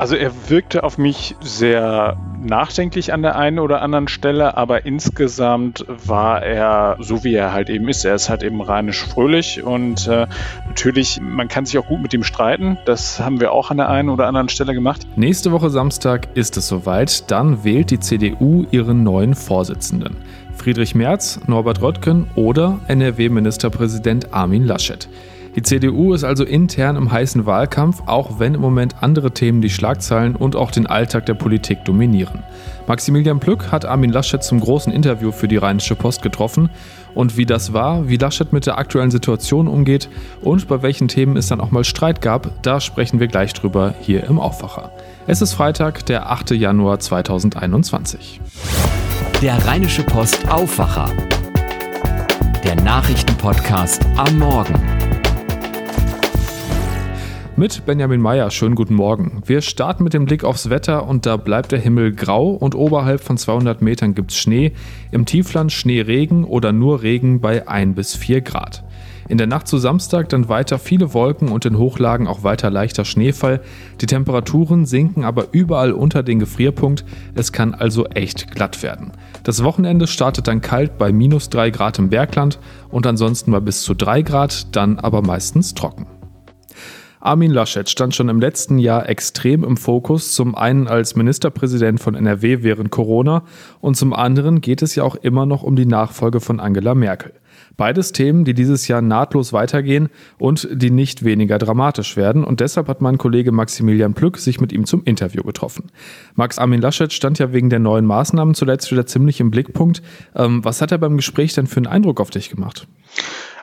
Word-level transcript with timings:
Also 0.00 0.16
er 0.16 0.32
wirkte 0.48 0.82
auf 0.82 0.96
mich 0.96 1.36
sehr 1.42 2.16
nachdenklich 2.42 3.12
an 3.12 3.20
der 3.20 3.36
einen 3.36 3.58
oder 3.58 3.82
anderen 3.82 4.08
Stelle, 4.08 4.56
aber 4.56 4.86
insgesamt 4.86 5.84
war 6.06 6.42
er 6.42 6.96
so, 7.00 7.22
wie 7.22 7.34
er 7.34 7.52
halt 7.52 7.68
eben 7.68 7.86
ist. 7.86 8.06
Er 8.06 8.14
ist 8.14 8.30
halt 8.30 8.42
eben 8.42 8.62
rheinisch 8.62 9.04
fröhlich 9.04 9.62
und 9.62 10.08
äh, 10.08 10.26
natürlich, 10.66 11.20
man 11.20 11.48
kann 11.48 11.66
sich 11.66 11.76
auch 11.76 11.86
gut 11.86 12.00
mit 12.00 12.14
ihm 12.14 12.24
streiten. 12.24 12.78
Das 12.86 13.20
haben 13.20 13.40
wir 13.40 13.52
auch 13.52 13.70
an 13.70 13.76
der 13.76 13.90
einen 13.90 14.08
oder 14.08 14.26
anderen 14.26 14.48
Stelle 14.48 14.72
gemacht. 14.72 15.06
Nächste 15.16 15.52
Woche 15.52 15.68
Samstag 15.68 16.28
ist 16.32 16.56
es 16.56 16.66
soweit. 16.66 17.30
Dann 17.30 17.62
wählt 17.62 17.90
die 17.90 18.00
CDU 18.00 18.64
ihren 18.70 19.02
neuen 19.02 19.34
Vorsitzenden. 19.34 20.16
Friedrich 20.56 20.94
Merz, 20.94 21.40
Norbert 21.46 21.82
Röttgen 21.82 22.26
oder 22.36 22.80
NRW-Ministerpräsident 22.88 24.32
Armin 24.32 24.64
Laschet. 24.64 25.10
Die 25.56 25.62
CDU 25.62 26.14
ist 26.14 26.22
also 26.22 26.44
intern 26.44 26.94
im 26.94 27.10
heißen 27.10 27.44
Wahlkampf, 27.44 28.02
auch 28.06 28.38
wenn 28.38 28.54
im 28.54 28.60
Moment 28.60 29.02
andere 29.02 29.32
Themen 29.32 29.60
die 29.60 29.70
Schlagzeilen 29.70 30.36
und 30.36 30.54
auch 30.54 30.70
den 30.70 30.86
Alltag 30.86 31.26
der 31.26 31.34
Politik 31.34 31.84
dominieren. 31.84 32.44
Maximilian 32.86 33.40
Plück 33.40 33.72
hat 33.72 33.84
Armin 33.84 34.12
Laschet 34.12 34.42
zum 34.42 34.60
großen 34.60 34.92
Interview 34.92 35.32
für 35.32 35.48
die 35.48 35.56
Rheinische 35.56 35.96
Post 35.96 36.22
getroffen 36.22 36.70
und 37.14 37.36
wie 37.36 37.46
das 37.46 37.72
war, 37.72 38.08
wie 38.08 38.16
Laschet 38.16 38.52
mit 38.52 38.66
der 38.66 38.78
aktuellen 38.78 39.10
Situation 39.10 39.66
umgeht 39.66 40.08
und 40.40 40.68
bei 40.68 40.82
welchen 40.82 41.08
Themen 41.08 41.36
es 41.36 41.48
dann 41.48 41.60
auch 41.60 41.72
mal 41.72 41.84
Streit 41.84 42.20
gab, 42.20 42.62
da 42.62 42.80
sprechen 42.80 43.18
wir 43.18 43.26
gleich 43.26 43.52
drüber 43.52 43.94
hier 44.00 44.24
im 44.24 44.38
Aufwacher. 44.38 44.92
Es 45.26 45.42
ist 45.42 45.54
Freitag, 45.54 46.06
der 46.06 46.30
8. 46.30 46.52
Januar 46.52 47.00
2021. 47.00 48.40
Der 49.42 49.64
Rheinische 49.66 50.04
Post 50.04 50.48
Aufwacher. 50.48 51.10
Der 52.62 52.76
Nachrichtenpodcast 52.76 54.06
am 54.16 54.38
Morgen 54.38 54.99
mit 57.60 57.84
Benjamin 57.84 58.22
Meyer. 58.22 58.50
Schönen 58.50 58.74
guten 58.74 58.94
Morgen. 58.94 59.42
Wir 59.44 59.60
starten 59.60 60.02
mit 60.02 60.14
dem 60.14 60.24
Blick 60.24 60.44
aufs 60.44 60.70
Wetter 60.70 61.06
und 61.06 61.26
da 61.26 61.36
bleibt 61.36 61.72
der 61.72 61.78
Himmel 61.78 62.14
grau 62.14 62.52
und 62.52 62.74
oberhalb 62.74 63.20
von 63.20 63.36
200 63.36 63.82
Metern 63.82 64.14
gibt 64.14 64.30
es 64.30 64.38
Schnee. 64.38 64.72
Im 65.10 65.26
Tiefland 65.26 65.70
Schneeregen 65.70 66.44
oder 66.44 66.72
nur 66.72 67.02
Regen 67.02 67.42
bei 67.42 67.68
1 67.68 67.94
bis 67.96 68.16
4 68.16 68.40
Grad. 68.40 68.82
In 69.28 69.36
der 69.36 69.46
Nacht 69.46 69.68
zu 69.68 69.76
Samstag 69.76 70.30
dann 70.30 70.48
weiter 70.48 70.78
viele 70.78 71.12
Wolken 71.12 71.48
und 71.48 71.66
in 71.66 71.76
Hochlagen 71.76 72.28
auch 72.28 72.44
weiter 72.44 72.70
leichter 72.70 73.04
Schneefall. 73.04 73.60
Die 74.00 74.06
Temperaturen 74.06 74.86
sinken 74.86 75.24
aber 75.24 75.48
überall 75.52 75.92
unter 75.92 76.22
den 76.22 76.38
Gefrierpunkt. 76.38 77.04
Es 77.34 77.52
kann 77.52 77.74
also 77.74 78.06
echt 78.06 78.52
glatt 78.52 78.82
werden. 78.82 79.12
Das 79.42 79.62
Wochenende 79.62 80.06
startet 80.06 80.48
dann 80.48 80.62
kalt 80.62 80.96
bei 80.96 81.12
minus 81.12 81.50
3 81.50 81.68
Grad 81.68 81.98
im 81.98 82.08
Bergland 82.08 82.58
und 82.88 83.06
ansonsten 83.06 83.52
bei 83.52 83.60
bis 83.60 83.82
zu 83.82 83.92
3 83.92 84.22
Grad, 84.22 84.74
dann 84.74 84.98
aber 84.98 85.20
meistens 85.20 85.74
trocken. 85.74 86.06
Armin 87.22 87.50
Laschet 87.50 87.88
stand 87.88 88.14
schon 88.14 88.30
im 88.30 88.40
letzten 88.40 88.78
Jahr 88.78 89.06
extrem 89.06 89.62
im 89.62 89.76
Fokus, 89.76 90.32
zum 90.32 90.54
einen 90.54 90.88
als 90.88 91.16
Ministerpräsident 91.16 92.00
von 92.00 92.14
NRW 92.14 92.62
während 92.62 92.90
Corona 92.90 93.42
und 93.82 93.94
zum 93.94 94.14
anderen 94.14 94.62
geht 94.62 94.80
es 94.80 94.94
ja 94.94 95.04
auch 95.04 95.16
immer 95.16 95.44
noch 95.44 95.62
um 95.62 95.76
die 95.76 95.84
Nachfolge 95.84 96.40
von 96.40 96.60
Angela 96.60 96.94
Merkel. 96.94 97.32
Beides 97.76 98.12
Themen, 98.12 98.44
die 98.44 98.54
dieses 98.54 98.88
Jahr 98.88 99.02
nahtlos 99.02 99.52
weitergehen 99.52 100.08
und 100.38 100.68
die 100.72 100.90
nicht 100.90 101.24
weniger 101.24 101.58
dramatisch 101.58 102.16
werden. 102.16 102.44
Und 102.44 102.60
deshalb 102.60 102.88
hat 102.88 103.00
mein 103.00 103.16
Kollege 103.18 103.52
Maximilian 103.52 104.14
Plück 104.14 104.38
sich 104.38 104.60
mit 104.60 104.72
ihm 104.72 104.84
zum 104.84 105.02
Interview 105.04 105.42
getroffen. 105.42 105.90
Max 106.34 106.58
Armin 106.58 106.80
Laschet 106.80 107.12
stand 107.12 107.38
ja 107.38 107.52
wegen 107.52 107.70
der 107.70 107.78
neuen 107.78 108.06
Maßnahmen 108.06 108.54
zuletzt 108.54 108.90
wieder 108.90 109.06
ziemlich 109.06 109.40
im 109.40 109.50
Blickpunkt. 109.50 110.02
Ähm, 110.34 110.64
was 110.64 110.82
hat 110.82 110.92
er 110.92 110.98
beim 110.98 111.16
Gespräch 111.16 111.54
denn 111.54 111.66
für 111.66 111.78
einen 111.78 111.86
Eindruck 111.86 112.20
auf 112.20 112.30
dich 112.30 112.50
gemacht? 112.50 112.86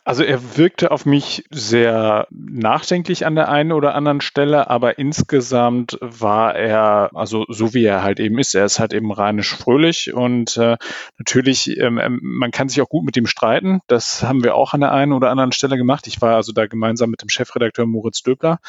Also 0.08 0.23
er 0.23 0.55
wirkte 0.55 0.91
auf 0.91 1.05
mich 1.05 1.44
sehr 1.52 2.27
nachdenklich 2.31 3.25
an 3.25 3.36
der 3.36 3.50
einen 3.50 3.73
oder 3.73 3.94
anderen 3.94 4.22
Stelle, 4.22 4.69
aber 4.69 4.97
insgesamt 4.99 5.97
war 5.99 6.55
er, 6.55 7.09
also 7.14 7.44
so 7.49 7.73
wie 7.73 7.83
er 7.83 8.03
halt 8.03 8.22
eben 8.22 8.39
ist, 8.39 8.55
er 8.55 8.64
ist 8.64 8.80
halt 8.80 8.94
eben 8.94 9.11
rheinisch 9.11 9.53
fröhlich 9.53 10.14
und 10.14 10.55
äh, 10.55 10.77
natürlich, 11.17 11.77
ähm, 11.77 11.97
ähm, 11.97 12.22
man 12.23 12.52
kann 12.52 12.69
sich 12.69 12.81
auch 12.81 12.87
gut 12.87 13.04
mit 13.04 13.17
ihm 13.17 13.27
streiten. 13.27 13.81
Das 13.87 14.23
haben 14.23 14.45
wir 14.45 14.55
auch 14.55 14.73
an 14.73 14.80
der 14.80 14.93
einen 14.93 15.11
oder 15.11 15.30
anderen 15.30 15.52
Stelle 15.52 15.76
gemacht. 15.76 16.08
Ich 16.08 16.21
war 16.21 16.37
also 16.37 16.54
da 16.54 16.67
gemeinsam 16.67 17.10
mit 17.10 17.21
dem 17.21 17.27
Chefredakteur 17.27 17.86
Moritz 17.86 18.21
Döbler. 18.21 18.60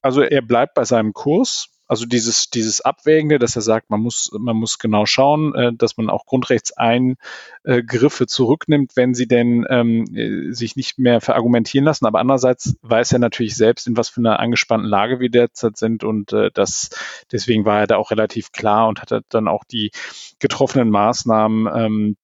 Also 0.00 0.22
er 0.22 0.40
bleibt 0.40 0.72
bei 0.72 0.84
seinem 0.84 1.12
Kurs 1.12 1.68
also 1.88 2.04
dieses, 2.04 2.50
dieses 2.50 2.82
Abwägende, 2.82 3.38
dass 3.38 3.56
er 3.56 3.62
sagt, 3.62 3.88
man 3.88 4.00
muss, 4.00 4.30
man 4.38 4.56
muss 4.56 4.78
genau 4.78 5.06
schauen, 5.06 5.54
äh, 5.54 5.72
dass 5.72 5.96
man 5.96 6.10
auch 6.10 6.26
Grundrechtseingriffe 6.26 8.26
zurücknimmt, 8.26 8.94
wenn 8.94 9.14
sie 9.14 9.26
denn 9.26 9.66
ähm, 9.70 10.04
äh, 10.14 10.52
sich 10.52 10.76
nicht 10.76 10.98
mehr 10.98 11.22
verargumentieren 11.22 11.86
lassen. 11.86 12.04
Aber 12.04 12.20
andererseits 12.20 12.76
weiß 12.82 13.12
er 13.12 13.18
natürlich 13.18 13.56
selbst, 13.56 13.86
in 13.86 13.96
was 13.96 14.10
für 14.10 14.20
einer 14.20 14.38
angespannten 14.38 14.88
Lage 14.88 15.18
wir 15.18 15.30
derzeit 15.30 15.78
sind 15.78 16.04
und 16.04 16.34
äh, 16.34 16.50
das, 16.52 16.90
deswegen 17.32 17.64
war 17.64 17.80
er 17.80 17.86
da 17.86 17.96
auch 17.96 18.10
relativ 18.10 18.52
klar 18.52 18.88
und 18.88 19.00
hat 19.00 19.24
dann 19.30 19.48
auch 19.48 19.64
die 19.64 19.90
getroffenen 20.38 20.90
Maßnahmen 20.90 21.68
ähm, 21.74 22.16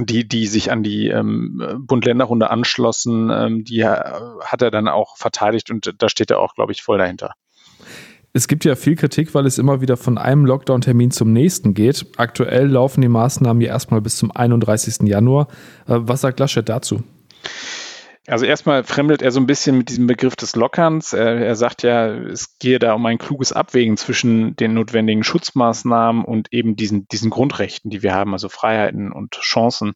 die, 0.00 0.26
die 0.26 0.46
sich 0.46 0.72
an 0.72 0.82
die 0.82 1.08
ähm, 1.08 1.80
Bund-Länder-Runde 1.80 2.48
anschlossen, 2.48 3.28
ähm, 3.30 3.64
die 3.64 3.84
hat 3.84 4.62
er 4.62 4.70
dann 4.70 4.88
auch 4.88 5.18
verteidigt 5.18 5.70
und 5.70 5.94
da 5.98 6.08
steht 6.08 6.30
er 6.30 6.40
auch, 6.40 6.54
glaube 6.54 6.72
ich, 6.72 6.82
voll 6.82 6.96
dahinter. 6.96 7.34
Es 8.34 8.48
gibt 8.48 8.64
ja 8.64 8.76
viel 8.76 8.96
Kritik, 8.96 9.34
weil 9.34 9.44
es 9.44 9.58
immer 9.58 9.82
wieder 9.82 9.98
von 9.98 10.16
einem 10.16 10.46
Lockdown-Termin 10.46 11.10
zum 11.10 11.32
nächsten 11.32 11.74
geht. 11.74 12.06
Aktuell 12.16 12.66
laufen 12.66 13.02
die 13.02 13.08
Maßnahmen 13.08 13.60
ja 13.60 13.68
erstmal 13.68 14.00
bis 14.00 14.16
zum 14.16 14.30
31. 14.30 15.06
Januar. 15.06 15.48
Äh, 15.86 15.98
was 16.00 16.22
sagt 16.22 16.40
Laschet 16.40 16.66
dazu? 16.66 17.02
Also 18.28 18.46
erstmal 18.46 18.84
fremdelt 18.84 19.20
er 19.20 19.32
so 19.32 19.40
ein 19.40 19.46
bisschen 19.46 19.76
mit 19.76 19.88
diesem 19.88 20.06
Begriff 20.06 20.36
des 20.36 20.54
Lockerns. 20.54 21.12
Er, 21.12 21.44
er, 21.44 21.56
sagt 21.56 21.82
ja, 21.82 22.06
es 22.06 22.56
gehe 22.58 22.78
da 22.78 22.94
um 22.94 23.04
ein 23.04 23.18
kluges 23.18 23.52
Abwägen 23.52 23.96
zwischen 23.96 24.54
den 24.56 24.74
notwendigen 24.74 25.24
Schutzmaßnahmen 25.24 26.24
und 26.24 26.52
eben 26.52 26.76
diesen, 26.76 27.08
diesen 27.08 27.30
Grundrechten, 27.30 27.90
die 27.90 28.02
wir 28.02 28.14
haben, 28.14 28.32
also 28.32 28.48
Freiheiten 28.48 29.12
und 29.12 29.34
Chancen. 29.40 29.92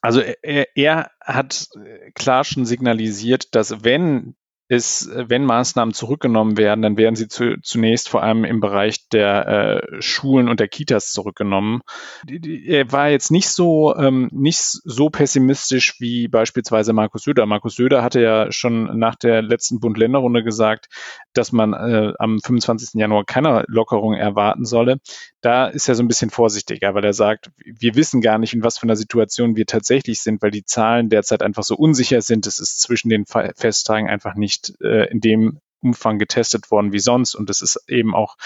Also 0.00 0.20
er, 0.20 0.66
er 0.74 1.10
hat 1.20 1.68
klar 2.14 2.42
schon 2.42 2.66
signalisiert, 2.66 3.54
dass 3.54 3.84
wenn 3.84 4.34
ist, 4.72 5.10
wenn 5.14 5.44
Maßnahmen 5.44 5.92
zurückgenommen 5.92 6.56
werden, 6.56 6.80
dann 6.80 6.96
werden 6.96 7.14
sie 7.14 7.28
zu, 7.28 7.60
zunächst 7.62 8.08
vor 8.08 8.22
allem 8.22 8.44
im 8.44 8.60
Bereich 8.60 9.06
der 9.10 9.82
äh, 9.92 10.00
Schulen 10.00 10.48
und 10.48 10.60
der 10.60 10.68
Kitas 10.68 11.12
zurückgenommen. 11.12 11.82
Die, 12.26 12.40
die, 12.40 12.66
er 12.66 12.90
war 12.90 13.10
jetzt 13.10 13.30
nicht 13.30 13.50
so 13.50 13.94
ähm, 13.94 14.30
nicht 14.32 14.60
so 14.60 15.10
pessimistisch 15.10 16.00
wie 16.00 16.26
beispielsweise 16.26 16.94
Markus 16.94 17.24
Söder. 17.24 17.44
Markus 17.44 17.74
Söder 17.74 18.02
hatte 18.02 18.22
ja 18.22 18.50
schon 18.50 18.98
nach 18.98 19.14
der 19.14 19.42
letzten 19.42 19.78
Bund-Länder-Runde 19.78 20.42
gesagt, 20.42 20.86
dass 21.34 21.52
man 21.52 21.74
äh, 21.74 22.14
am 22.18 22.40
25. 22.40 22.94
Januar 22.94 23.26
keine 23.26 23.64
Lockerung 23.68 24.14
erwarten 24.14 24.64
solle. 24.64 25.00
Da 25.42 25.66
ist 25.66 25.88
er 25.88 25.96
so 25.96 26.02
ein 26.02 26.08
bisschen 26.08 26.30
vorsichtiger, 26.30 26.94
weil 26.94 27.04
er 27.04 27.12
sagt, 27.12 27.50
wir 27.58 27.94
wissen 27.94 28.22
gar 28.22 28.38
nicht, 28.38 28.54
in 28.54 28.64
was 28.64 28.78
für 28.78 28.84
einer 28.84 28.96
Situation 28.96 29.56
wir 29.56 29.66
tatsächlich 29.66 30.22
sind, 30.22 30.40
weil 30.40 30.50
die 30.50 30.64
Zahlen 30.64 31.10
derzeit 31.10 31.42
einfach 31.42 31.62
so 31.62 31.76
unsicher 31.76 32.22
sind. 32.22 32.46
Es 32.46 32.58
ist 32.58 32.80
zwischen 32.80 33.10
den 33.10 33.26
Festtagen 33.26 34.08
einfach 34.08 34.34
nicht 34.34 34.61
äh, 34.80 35.10
in 35.10 35.20
dem 35.20 35.60
Umfang 35.82 36.18
getestet 36.18 36.70
worden 36.70 36.92
wie 36.92 37.00
sonst 37.00 37.34
und 37.34 37.50
es 37.50 37.60
ist 37.60 37.84
eben 37.88 38.14
auch 38.14 38.36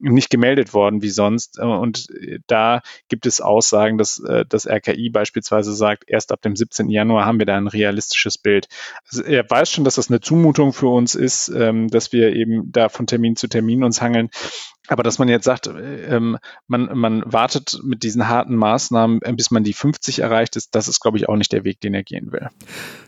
nicht 0.00 0.28
gemeldet 0.28 0.74
worden 0.74 1.02
wie 1.02 1.10
sonst. 1.10 1.58
Und 1.60 2.08
da 2.48 2.82
gibt 3.08 3.26
es 3.26 3.40
Aussagen, 3.40 3.96
dass 3.96 4.18
äh, 4.18 4.44
das 4.48 4.66
RKI 4.66 5.10
beispielsweise 5.10 5.72
sagt, 5.72 6.04
erst 6.08 6.32
ab 6.32 6.42
dem 6.42 6.56
17. 6.56 6.90
Januar 6.90 7.26
haben 7.26 7.38
wir 7.38 7.46
da 7.46 7.56
ein 7.56 7.68
realistisches 7.68 8.38
Bild. 8.38 8.66
Also 9.08 9.22
er 9.22 9.48
weiß 9.48 9.70
schon, 9.70 9.84
dass 9.84 9.94
das 9.94 10.10
eine 10.10 10.20
Zumutung 10.20 10.72
für 10.72 10.88
uns 10.88 11.14
ist, 11.14 11.48
ähm, 11.48 11.88
dass 11.88 12.12
wir 12.12 12.34
eben 12.34 12.72
da 12.72 12.88
von 12.88 13.06
Termin 13.06 13.36
zu 13.36 13.46
Termin 13.46 13.84
uns 13.84 14.02
hangeln. 14.02 14.30
Aber 14.90 15.04
dass 15.04 15.20
man 15.20 15.28
jetzt 15.28 15.44
sagt, 15.44 15.70
ähm, 16.08 16.36
man, 16.66 16.98
man 16.98 17.22
wartet 17.24 17.78
mit 17.84 18.02
diesen 18.02 18.28
harten 18.28 18.56
Maßnahmen, 18.56 19.22
äh, 19.22 19.32
bis 19.32 19.52
man 19.52 19.62
die 19.62 19.72
50 19.72 20.18
erreicht 20.18 20.56
ist, 20.56 20.74
das 20.74 20.88
ist, 20.88 20.98
glaube 20.98 21.16
ich, 21.16 21.28
auch 21.28 21.36
nicht 21.36 21.52
der 21.52 21.62
Weg, 21.62 21.80
den 21.80 21.94
er 21.94 22.02
gehen 22.02 22.32
will. 22.32 22.48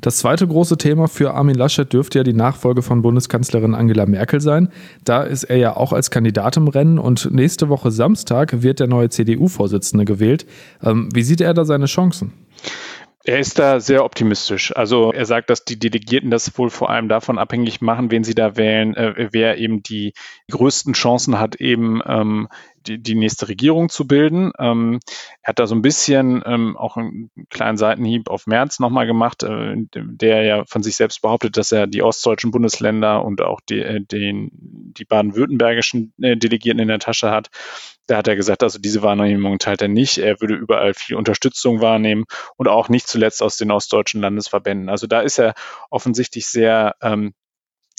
Das 0.01 0.19
zweite 0.19 0.47
große 0.47 0.79
Thema 0.79 1.09
für 1.09 1.35
Armin 1.35 1.57
Laschet 1.57 1.93
dürfte 1.93 2.21
ja 2.21 2.23
die 2.23 2.35
Nachfolge 2.35 2.83
von 2.83 3.03
Bundeskanzlerin 3.03 3.75
Angela 3.75 4.07
Merkel 4.07 4.41
sein. 4.41 4.69
Da 5.03 5.25
ist 5.25 5.43
er 5.43 5.57
ja 5.57 5.77
auch 5.77 5.93
als 5.93 6.13
Kandidat 6.13 6.57
im 6.57 6.69
Rennen 6.69 7.01
und 7.01 7.33
nächste 7.33 7.69
Woche 7.69 7.91
Samstag 7.91 8.63
wird 8.63 8.79
der 8.79 8.87
neue 8.87 9.11
CDU-Vorsitzende 9.11 10.05
gewählt. 10.05 10.47
Ähm, 10.85 11.09
wie 11.13 11.25
sieht 11.25 11.41
er 11.41 11.53
da 11.53 11.65
seine 11.65 11.87
Chancen? 11.87 12.33
Er 13.25 13.39
ist 13.39 13.59
da 13.59 13.79
sehr 13.79 14.05
optimistisch. 14.05 14.75
Also 14.75 15.13
er 15.13 15.27
sagt, 15.27 15.49
dass 15.49 15.65
die 15.65 15.79
Delegierten 15.79 16.31
das 16.31 16.59
wohl 16.59 16.71
vor 16.71 16.91
allem 16.91 17.09
davon 17.09 17.39
abhängig 17.39 17.81
machen, 17.81 18.11
wen 18.11 18.25
sie 18.25 18.35
da 18.35 18.57
wählen, 18.57 18.97
äh, 18.97 19.29
wer 19.31 19.59
eben 19.59 19.83
die 19.83 20.15
größten 20.51 20.95
Chancen 20.95 21.39
hat, 21.39 21.57
eben 21.57 22.01
ähm, 22.05 22.49
die, 22.87 23.03
die 23.03 23.15
nächste 23.15 23.49
Regierung 23.49 23.89
zu 23.89 24.07
bilden. 24.07 24.53
Ähm, 24.59 25.01
er 25.43 25.51
hat 25.51 25.59
da 25.59 25.67
so 25.67 25.75
ein 25.75 25.83
bisschen 25.83 26.43
ähm, 26.47 26.77
auch 26.77 26.97
einen 26.97 27.31
kleinen 27.51 27.77
Seitenhieb 27.77 28.29
auf 28.29 28.47
März 28.47 28.79
nochmal 28.79 29.07
gemacht, 29.07 29.43
äh, 29.43 29.75
der 29.95 30.43
ja 30.45 30.65
von 30.67 30.83
sich 30.83 30.97
selbst 30.97 31.23
behauptet, 31.23 31.57
dass 31.57 31.73
er 31.73 31.87
die 31.87 32.03
ostdeutschen 32.03 32.51
Bundesländer 32.51 33.25
und 33.25 33.41
auch 33.41 33.61
die, 33.69 33.81
äh, 33.81 34.01
den, 34.01 34.51
die 34.53 35.05
baden-württembergischen 35.05 36.13
äh, 36.21 36.37
Delegierten 36.37 36.81
in 36.81 36.89
der 36.89 36.99
Tasche 36.99 37.31
hat. 37.31 37.49
Da 38.07 38.17
hat 38.19 38.29
er 38.29 38.37
gesagt, 38.37 38.63
also 38.63 38.79
diese 38.79 39.03
Wahrnehmung 39.03 39.59
teilt 39.59 39.81
er 39.81 39.89
nicht. 39.89 40.19
Er 40.19 40.41
würde 40.41 40.55
überall 40.55 40.93
viel 40.93 41.17
Unterstützung 41.17 41.81
wahrnehmen 41.81 42.25
und 42.57 42.69
auch 42.69 42.89
nicht 42.89 43.07
zuletzt 43.07 43.43
aus 43.43 43.57
den 43.57 43.71
ostdeutschen 43.71 44.21
Landesverbänden. 44.21 44.89
Also 44.89 45.07
da 45.07 45.21
ist 45.21 45.39
er 45.39 45.55
offensichtlich 45.89 46.47
sehr 46.47 46.97
ähm, 47.01 47.33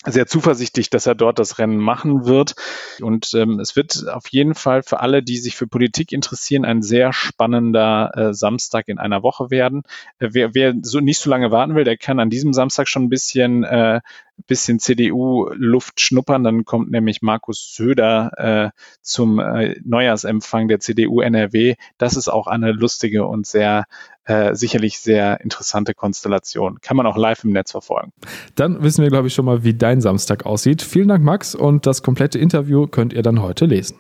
sehr 0.06 0.28
zuversichtlich, 0.28 0.90
dass 0.90 1.06
er 1.06 1.16
dort 1.16 1.40
das 1.40 1.60
Rennen 1.60 1.78
machen 1.78 2.26
wird. 2.26 2.56
Und 3.02 3.34
ähm, 3.34 3.60
es 3.60 3.76
wird 3.76 4.08
auf 4.10 4.28
jeden 4.30 4.56
Fall 4.56 4.84
für 4.84 5.00
alle, 5.00 5.24
die 5.24 5.38
sich 5.38 5.56
für 5.56 5.68
Politik 5.68 6.12
interessieren, 6.12 6.66
ein 6.66 6.82
sehr 6.82 7.14
spannender 7.14 8.12
äh, 8.16 8.34
Samstag 8.34 8.88
in 8.88 9.00
einer 9.00 9.24
Woche 9.24 9.50
werden. 9.50 9.84
Äh, 10.20 10.30
wer, 10.32 10.54
wer 10.54 10.74
so 10.82 11.00
nicht 11.00 11.20
so 11.20 11.30
lange 11.30 11.52
warten 11.52 11.76
will, 11.76 11.84
der 11.84 11.98
kann 11.98 12.20
an 12.20 12.30
diesem 12.30 12.54
Samstag 12.54 12.88
schon 12.88 13.04
ein 13.04 13.10
bisschen 13.10 13.64
äh, 13.64 14.02
bisschen 14.48 14.80
CDU-Luft 14.80 16.00
schnuppern. 16.02 16.44
Dann 16.44 16.66
kommt 16.66 16.92
nämlich 16.92 17.22
Markus 17.22 17.74
Söder 17.74 18.32
äh, 18.38 18.80
zum 19.02 19.40
äh, 19.40 19.76
Neujahrsempfang 19.84 20.68
der 20.68 20.80
CDU 20.80 21.22
NRW. 21.22 21.76
Das 21.98 22.16
ist 22.16 22.30
auch 22.30 22.48
eine 22.48 22.72
lustige 22.72 23.26
und 23.26 23.46
sehr 23.46 23.86
äh, 24.26 24.56
sicherlich 24.56 25.00
sehr 25.00 25.42
interessante 25.42 25.94
Konstellation. 25.94 26.80
Kann 26.82 26.98
man 26.98 27.06
auch 27.06 27.18
live 27.18 27.44
im 27.44 27.52
Netz 27.52 27.72
verfolgen. 27.72 28.12
Dann 28.56 28.82
wissen 28.82 29.04
wir, 29.04 29.10
glaube 29.10 29.28
ich, 29.28 29.34
schon 29.34 29.46
mal, 29.46 29.64
wie 29.64 29.74
dein 29.74 30.02
Samstag 30.02 30.46
aussieht. 30.46 30.82
Vielen 30.82 31.08
Dank, 31.08 31.24
Max, 31.24 31.56
und 31.56 31.86
das 31.86 32.04
komplette 32.04 32.40
Interview 32.40 32.88
könnt 32.88 33.14
ihr 33.14 33.22
dann 33.22 33.42
heute 33.42 33.66
lesen. 33.66 33.98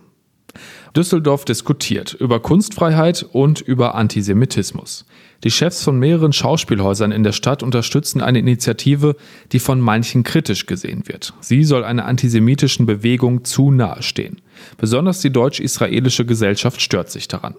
Düsseldorf 0.95 1.43
diskutiert 1.43 2.13
über 2.13 2.39
Kunstfreiheit 2.39 3.25
und 3.31 3.61
über 3.61 3.95
Antisemitismus. 3.95 5.05
Die 5.43 5.49
Chefs 5.49 5.83
von 5.83 5.97
mehreren 5.97 6.33
Schauspielhäusern 6.33 7.11
in 7.11 7.23
der 7.23 7.31
Stadt 7.31 7.63
unterstützen 7.63 8.21
eine 8.21 8.37
Initiative, 8.37 9.15
die 9.51 9.59
von 9.59 9.81
manchen 9.81 10.21
kritisch 10.21 10.67
gesehen 10.67 11.07
wird. 11.07 11.33
Sie 11.41 11.63
soll 11.63 11.83
einer 11.83 12.05
antisemitischen 12.05 12.85
Bewegung 12.85 13.43
zu 13.43 13.71
nahe 13.71 14.03
stehen. 14.03 14.37
Besonders 14.77 15.19
die 15.21 15.31
deutsch-israelische 15.31 16.25
Gesellschaft 16.25 16.79
stört 16.79 17.09
sich 17.09 17.27
daran. 17.27 17.55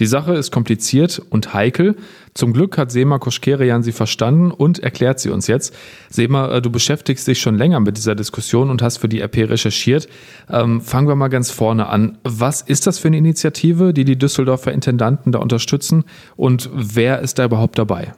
Die 0.00 0.06
Sache 0.06 0.34
ist 0.34 0.50
kompliziert 0.50 1.22
und 1.30 1.54
heikel. 1.54 1.94
Zum 2.34 2.52
Glück 2.52 2.78
hat 2.78 2.90
Sema 2.90 3.18
Koschkerian 3.18 3.82
sie 3.82 3.92
verstanden 3.92 4.50
und 4.50 4.78
erklärt 4.78 5.20
sie 5.20 5.30
uns 5.30 5.46
jetzt. 5.46 5.76
Sema, 6.08 6.48
äh, 6.48 6.62
du 6.62 6.70
beschäftigst 6.70 7.28
dich 7.28 7.40
schon 7.40 7.56
länger 7.56 7.80
mit 7.80 7.96
dieser 7.96 8.14
Diskussion 8.14 8.70
und 8.70 8.82
hast 8.82 8.96
für 8.96 9.08
die 9.08 9.20
RP 9.20 9.48
recherchiert. 9.48 10.08
Ähm, 10.48 10.80
fangen 10.80 11.06
wir 11.06 11.16
mal 11.16 11.28
ganz 11.28 11.50
vorne 11.50 11.88
an. 11.88 12.18
Was 12.24 12.62
ist 12.62 12.86
das 12.86 12.98
für 12.98 13.08
eine 13.08 13.18
Initiative, 13.18 13.92
die 13.92 14.04
die 14.04 14.18
Düsseldorfer 14.18 14.72
Intendanten 14.72 15.32
da 15.32 15.38
unterstützen 15.38 16.04
und 16.36 16.70
wer 16.72 17.20
ist 17.20 17.38
da 17.38 17.44
überhaupt 17.44 17.78
dabei? 17.78 18.14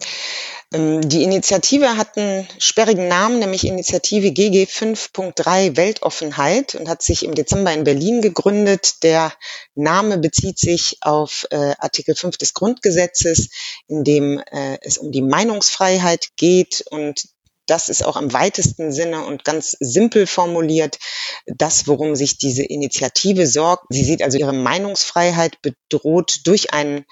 Ähm, 0.73 1.07
die 1.09 1.23
Initiative 1.23 1.97
hat 1.97 2.17
einen 2.17 2.49
sperrigen 2.59 3.09
Namen, 3.09 3.39
nämlich 3.39 3.67
Initiative 3.67 4.33
GG 4.33 4.65
5.3 4.65 5.77
Weltoffenheit 5.77 6.75
und 6.75 6.89
hat 6.89 7.03
sich 7.03 7.25
im 7.25 7.35
Dezember 7.35 7.73
in 7.73 7.85
Berlin 7.85 8.23
gegründet. 8.23 9.03
Der 9.03 9.33
Name 9.75 10.19
bezieht 10.19 10.59
sich 10.59 10.99
auf 11.01 11.47
äh, 11.51 11.75
Artikel 11.79 12.15
5 12.15 12.37
des 12.39 12.55
Grundgesetzes, 12.55 13.51
in 13.89 14.05
dem 14.05 14.39
äh, 14.39 14.79
es 14.83 14.99
um 14.99 15.13
die 15.13 15.23
Meinungsfreiheit 15.23 16.29
geht 16.37 16.85
und 16.91 17.23
das 17.67 17.89
ist 17.89 18.05
auch 18.05 18.17
am 18.17 18.33
weitesten 18.33 18.93
Sinne 18.93 19.25
und 19.25 19.45
ganz 19.45 19.77
simpel 19.79 20.27
formuliert 20.27 20.99
das, 21.47 21.87
worum 21.87 22.17
sich 22.17 22.37
diese 22.37 22.65
Initiative 22.65 23.47
sorgt. 23.47 23.87
Sie 23.91 24.05
sieht 24.05 24.23
also 24.23 24.37
ihre 24.37 24.53
Meinungsfreiheit 24.53 25.59
bedroht 25.63 26.41
durch 26.45 26.73
einen 26.73 27.05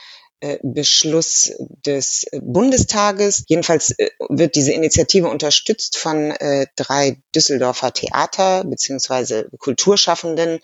Beschluss 0.63 1.53
des 1.59 2.27
Bundestages. 2.41 3.45
Jedenfalls 3.47 3.91
äh, 3.99 4.11
wird 4.29 4.55
diese 4.55 4.73
Initiative 4.73 5.29
unterstützt 5.29 5.99
von 5.99 6.31
äh, 6.31 6.67
drei 6.77 7.21
Düsseldorfer 7.35 7.93
Theater 7.93 8.65
beziehungsweise 8.65 9.51
Kulturschaffenden. 9.59 10.61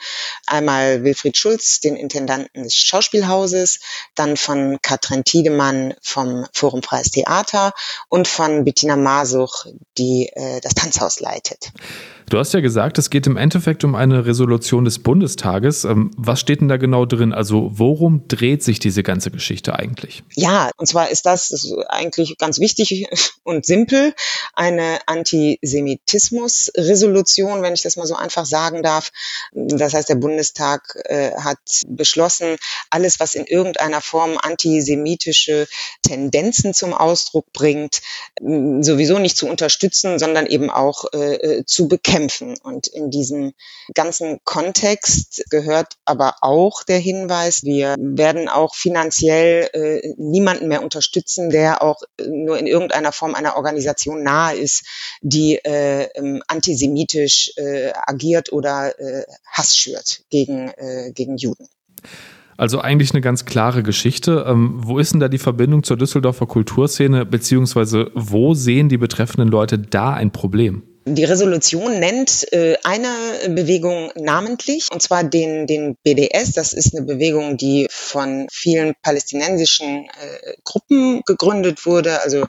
Einmal 0.46 1.04
Wilfried 1.04 1.36
Schulz, 1.36 1.80
den 1.80 1.96
Intendanten 1.96 2.62
des 2.62 2.74
Schauspielhauses, 2.74 3.80
dann 4.14 4.36
von 4.36 4.78
Katrin 4.80 5.24
Tiedemann 5.24 5.94
vom 6.00 6.46
Forum 6.52 6.82
Freies 6.82 7.10
Theater 7.10 7.72
und 8.08 8.28
von 8.28 8.64
Bettina 8.64 8.96
Masuch, 8.96 9.66
die 9.98 10.30
äh, 10.32 10.60
das 10.60 10.74
Tanzhaus 10.74 11.20
leitet. 11.20 11.72
Du 12.28 12.38
hast 12.38 12.52
ja 12.54 12.60
gesagt, 12.60 12.98
es 12.98 13.08
geht 13.08 13.28
im 13.28 13.36
Endeffekt 13.36 13.84
um 13.84 13.94
eine 13.94 14.26
Resolution 14.26 14.84
des 14.84 14.98
Bundestages. 14.98 15.84
Ähm, 15.84 16.10
was 16.16 16.40
steht 16.40 16.60
denn 16.60 16.66
da 16.66 16.76
genau 16.76 17.06
drin? 17.06 17.32
Also 17.32 17.70
worum 17.72 18.26
dreht 18.26 18.64
sich 18.64 18.80
diese 18.80 19.04
ganze 19.04 19.30
Geschichte 19.30 19.76
eigentlich? 19.76 20.24
Ja, 20.34 20.72
und 20.76 20.86
zwar 20.86 21.08
ist 21.10 21.24
das, 21.24 21.72
eigentlich 21.88 22.36
ganz 22.36 22.58
wichtig 22.58 23.06
und 23.44 23.64
simpel, 23.64 24.12
eine 24.54 24.98
Antisemitismus-Resolution, 25.06 27.62
wenn 27.62 27.74
ich 27.74 27.82
das 27.82 27.94
mal 27.94 28.06
so 28.06 28.16
einfach 28.16 28.44
sagen 28.44 28.82
darf. 28.82 29.12
Das 29.52 29.94
heißt, 29.94 30.08
der 30.08 30.16
Bundestag 30.16 31.00
äh, 31.04 31.30
hat 31.36 31.58
beschlossen, 31.86 32.56
alles, 32.90 33.20
was 33.20 33.36
in 33.36 33.46
irgendeiner 33.46 34.00
Form 34.00 34.36
antisemitische 34.36 35.68
Tendenzen 36.02 36.74
zum 36.74 36.92
Ausdruck 36.92 37.52
bringt, 37.52 38.02
sowieso 38.40 39.20
nicht 39.20 39.36
zu 39.36 39.46
unterstützen, 39.46 40.18
sondern 40.18 40.46
eben 40.46 40.70
auch 40.70 41.04
äh, 41.12 41.62
zu 41.64 41.86
bekämpfen 41.86 42.15
kämpfen. 42.16 42.54
Und 42.62 42.86
in 42.86 43.10
diesem 43.10 43.52
ganzen 43.94 44.40
Kontext 44.44 45.44
gehört 45.50 45.94
aber 46.04 46.36
auch 46.40 46.82
der 46.82 46.98
Hinweis, 46.98 47.62
wir 47.62 47.94
werden 47.98 48.48
auch 48.48 48.74
finanziell 48.74 49.68
äh, 49.72 50.14
niemanden 50.16 50.68
mehr 50.68 50.82
unterstützen, 50.82 51.50
der 51.50 51.82
auch 51.82 52.00
nur 52.26 52.58
in 52.58 52.66
irgendeiner 52.66 53.12
Form 53.12 53.34
einer 53.34 53.56
Organisation 53.56 54.22
nahe 54.22 54.56
ist, 54.56 54.86
die 55.20 55.56
äh, 55.56 56.08
ähm, 56.14 56.42
antisemitisch 56.48 57.52
äh, 57.56 57.92
agiert 57.94 58.52
oder 58.52 58.98
äh, 58.98 59.24
Hass 59.52 59.76
schürt 59.76 60.22
gegen, 60.30 60.68
äh, 60.68 61.12
gegen 61.12 61.36
Juden. 61.36 61.68
Also 62.56 62.80
eigentlich 62.80 63.10
eine 63.12 63.20
ganz 63.20 63.44
klare 63.44 63.82
Geschichte. 63.82 64.46
Ähm, 64.48 64.80
wo 64.82 64.98
ist 64.98 65.12
denn 65.12 65.20
da 65.20 65.28
die 65.28 65.36
Verbindung 65.36 65.82
zur 65.82 65.98
Düsseldorfer 65.98 66.46
Kulturszene, 66.46 67.26
beziehungsweise 67.26 68.10
wo 68.14 68.54
sehen 68.54 68.88
die 68.88 68.96
betreffenden 68.96 69.50
Leute 69.50 69.78
da 69.78 70.14
ein 70.14 70.30
Problem? 70.30 70.82
Die 71.08 71.22
Resolution 71.22 72.00
nennt 72.00 72.52
äh, 72.52 72.78
eine 72.82 73.08
Bewegung 73.50 74.10
namentlich, 74.16 74.88
und 74.90 75.00
zwar 75.00 75.22
den, 75.22 75.68
den 75.68 75.96
BDS. 76.02 76.50
Das 76.52 76.72
ist 76.72 76.96
eine 76.96 77.06
Bewegung, 77.06 77.56
die 77.56 77.86
von 77.90 78.48
vielen 78.50 78.94
palästinensischen 79.02 80.06
äh, 80.06 80.54
Gruppen 80.64 81.22
gegründet 81.24 81.86
wurde. 81.86 82.20
Also 82.22 82.46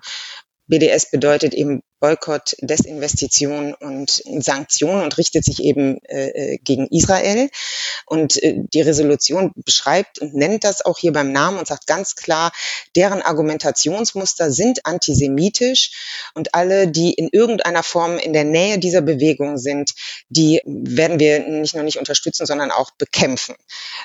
BDS 0.66 1.12
bedeutet 1.12 1.54
eben 1.54 1.84
Boykott, 2.00 2.56
Desinvestition 2.62 3.74
und 3.74 4.24
Sanktionen 4.40 5.04
und 5.04 5.18
richtet 5.18 5.44
sich 5.44 5.64
eben 5.64 6.00
äh, 6.04 6.28
äh, 6.28 6.58
gegen 6.58 6.88
Israel. 6.88 7.50
Und 8.06 8.42
äh, 8.44 8.56
die 8.58 8.82
Resolution 8.82 9.52
beschreibt 9.56 10.20
und 10.20 10.36
nennt 10.36 10.64
das 10.64 10.86
auch 10.86 10.98
hier 10.98 11.12
beim 11.12 11.32
Namen 11.32 11.58
und 11.58 11.68
sagt 11.68 11.88
ganz 11.88 12.16
klar, 12.16 12.52
deren 12.96 13.22
Argumentationsmuster 13.22 14.52
sind 14.52 14.86
antisemitisch 14.86 16.30
und 16.36 16.54
alle, 16.54 16.88
die 16.88 17.14
in 17.14 17.30
irgendeiner 17.32 17.84
Form 17.84 18.18
in 18.18 18.34
der 18.34 18.44
Nähe 18.44 18.78
dieser 18.78 19.02
Bewegung 19.02 19.58
sind, 19.58 19.94
die 20.30 20.62
werden 20.66 21.20
wir 21.20 21.40
nicht 21.40 21.74
nur 21.74 21.84
nicht 21.84 21.98
unterstützen, 21.98 22.46
sondern 22.46 22.72
auch 22.72 22.92
bekämpfen. 22.92 23.56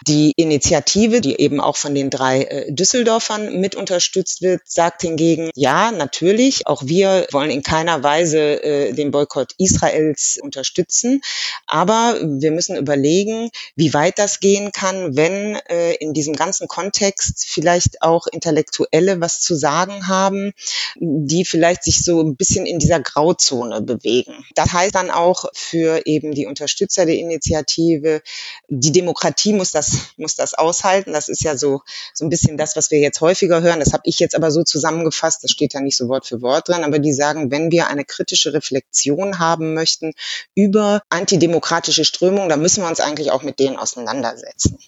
Die 0.06 0.32
Initiative, 0.36 1.20
die 1.20 1.38
eben 1.38 1.60
auch 1.60 1.76
von 1.76 1.94
den 1.94 2.10
drei 2.10 2.44
äh, 2.44 2.72
Düsseldorfern 2.72 3.60
mit 3.60 3.74
unterstützt 3.74 4.40
wird, 4.42 4.62
sagt 4.64 5.02
hingegen, 5.02 5.50
ja, 5.54 5.90
natürlich, 5.90 6.66
auch 6.66 6.82
wir 6.86 7.26
wollen 7.32 7.50
in 7.50 7.62
keiner 7.62 7.81
keiner 7.82 8.02
Weise 8.04 8.62
äh, 8.62 8.92
den 8.92 9.10
Boykott 9.10 9.54
Israels 9.58 10.38
unterstützen. 10.40 11.20
Aber 11.66 12.16
wir 12.22 12.52
müssen 12.52 12.76
überlegen, 12.76 13.50
wie 13.74 13.92
weit 13.92 14.20
das 14.20 14.38
gehen 14.38 14.70
kann, 14.70 15.16
wenn 15.16 15.56
äh, 15.68 15.94
in 15.94 16.12
diesem 16.12 16.34
ganzen 16.34 16.68
Kontext 16.68 17.44
vielleicht 17.48 18.02
auch 18.02 18.28
Intellektuelle 18.28 19.20
was 19.20 19.40
zu 19.40 19.56
sagen 19.56 20.06
haben, 20.06 20.52
die 21.00 21.44
vielleicht 21.44 21.82
sich 21.82 22.04
so 22.04 22.20
ein 22.20 22.36
bisschen 22.36 22.66
in 22.66 22.78
dieser 22.78 23.00
Grauzone 23.00 23.82
bewegen. 23.82 24.44
Das 24.54 24.72
heißt 24.72 24.94
dann 24.94 25.10
auch 25.10 25.46
für 25.52 26.06
eben 26.06 26.32
die 26.32 26.46
Unterstützer 26.46 27.04
der 27.04 27.16
Initiative, 27.16 28.22
die 28.68 28.92
Demokratie 28.92 29.54
muss 29.54 29.72
das, 29.72 29.96
muss 30.16 30.36
das 30.36 30.54
aushalten. 30.54 31.12
Das 31.12 31.28
ist 31.28 31.42
ja 31.42 31.56
so, 31.56 31.82
so 32.14 32.24
ein 32.24 32.30
bisschen 32.30 32.56
das, 32.56 32.76
was 32.76 32.92
wir 32.92 33.00
jetzt 33.00 33.20
häufiger 33.20 33.60
hören. 33.60 33.80
Das 33.80 33.92
habe 33.92 34.02
ich 34.06 34.20
jetzt 34.20 34.36
aber 34.36 34.52
so 34.52 34.62
zusammengefasst. 34.62 35.42
Das 35.42 35.50
steht 35.50 35.74
da 35.74 35.80
nicht 35.80 35.96
so 35.96 36.08
Wort 36.08 36.26
für 36.26 36.42
Wort 36.42 36.68
drin. 36.68 36.84
Aber 36.84 37.00
die 37.00 37.12
sagen, 37.12 37.50
wenn 37.50 37.71
wir 37.72 37.88
eine 37.88 38.04
kritische 38.04 38.52
Reflexion 38.52 39.40
haben 39.40 39.74
möchten 39.74 40.12
über 40.54 41.02
antidemokratische 41.08 42.04
Strömungen, 42.04 42.48
dann 42.48 42.62
müssen 42.62 42.84
wir 42.84 42.88
uns 42.88 43.00
eigentlich 43.00 43.32
auch 43.32 43.42
mit 43.42 43.58
denen 43.58 43.76
auseinandersetzen. 43.76 44.78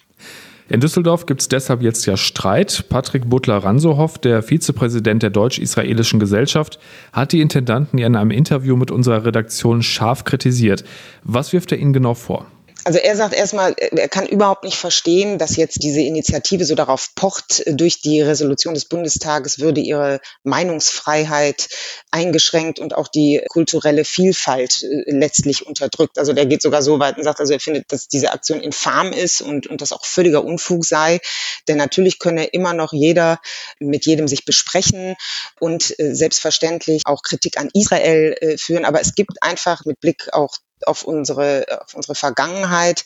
In 0.68 0.80
Düsseldorf 0.80 1.26
gibt 1.26 1.42
es 1.42 1.48
deshalb 1.48 1.82
jetzt 1.82 2.06
ja 2.06 2.16
Streit. 2.16 2.86
Patrick 2.88 3.28
Butler-Ransohoff, 3.28 4.18
der 4.18 4.42
Vizepräsident 4.42 5.22
der 5.22 5.28
Deutsch-Israelischen 5.28 6.18
Gesellschaft, 6.18 6.78
hat 7.12 7.32
die 7.32 7.42
Intendanten 7.42 7.98
in 7.98 8.16
einem 8.16 8.30
Interview 8.30 8.74
mit 8.74 8.90
unserer 8.90 9.26
Redaktion 9.26 9.82
scharf 9.82 10.24
kritisiert. 10.24 10.84
Was 11.22 11.52
wirft 11.52 11.72
er 11.72 11.78
Ihnen 11.78 11.92
genau 11.92 12.14
vor? 12.14 12.46
Also 12.84 12.98
er 12.98 13.16
sagt 13.16 13.34
erstmal, 13.34 13.74
er 13.78 14.08
kann 14.08 14.26
überhaupt 14.26 14.62
nicht 14.62 14.76
verstehen, 14.76 15.38
dass 15.38 15.56
jetzt 15.56 15.82
diese 15.82 16.02
Initiative 16.02 16.66
so 16.66 16.74
darauf 16.74 17.14
pocht, 17.14 17.62
durch 17.66 18.02
die 18.02 18.20
Resolution 18.20 18.74
des 18.74 18.84
Bundestages 18.84 19.58
würde 19.58 19.80
ihre 19.80 20.20
Meinungsfreiheit 20.42 21.68
eingeschränkt 22.10 22.80
und 22.80 22.94
auch 22.94 23.08
die 23.08 23.42
kulturelle 23.48 24.04
Vielfalt 24.04 24.82
äh, 24.82 25.10
letztlich 25.10 25.66
unterdrückt. 25.66 26.18
Also 26.18 26.34
der 26.34 26.44
geht 26.44 26.60
sogar 26.60 26.82
so 26.82 26.98
weit 26.98 27.16
und 27.16 27.24
sagt, 27.24 27.40
also 27.40 27.54
er 27.54 27.60
findet, 27.60 27.90
dass 27.90 28.06
diese 28.08 28.32
Aktion 28.32 28.60
infam 28.60 29.12
ist 29.12 29.40
und, 29.40 29.66
und 29.66 29.80
das 29.80 29.92
auch 29.92 30.04
völliger 30.04 30.44
Unfug 30.44 30.84
sei. 30.84 31.20
Denn 31.68 31.78
natürlich 31.78 32.18
könne 32.18 32.44
immer 32.44 32.74
noch 32.74 32.92
jeder 32.92 33.40
mit 33.78 34.04
jedem 34.04 34.28
sich 34.28 34.44
besprechen 34.44 35.16
und 35.58 35.98
äh, 35.98 36.14
selbstverständlich 36.14 37.02
auch 37.06 37.22
Kritik 37.22 37.58
an 37.58 37.70
Israel 37.72 38.36
äh, 38.40 38.58
führen. 38.58 38.84
Aber 38.84 39.00
es 39.00 39.14
gibt 39.14 39.42
einfach 39.42 39.86
mit 39.86 40.00
Blick 40.00 40.28
auch 40.32 40.58
auf 40.86 41.04
unsere, 41.04 41.66
auf 41.84 41.94
unsere 41.94 42.14
Vergangenheit 42.14 43.04